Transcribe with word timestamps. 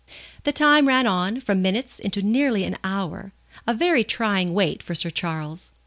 The 0.45 0.51
time 0.51 0.87
ran 0.87 1.05
on, 1.05 1.39
from 1.41 1.61
minutes 1.61 1.99
into 1.99 2.23
nearly 2.23 2.63
an 2.63 2.79
hour, 2.83 3.33
a 3.67 3.73
very 3.75 4.03
trying 4.03 4.55
wait 4.55 4.81
for 4.81 4.95
Sir 4.95 5.11
Charles. 5.11 5.73